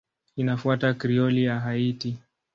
Inafuata 0.35 0.93
Krioli 0.93 1.43
ya 1.43 1.59
Haiti. 1.59 2.17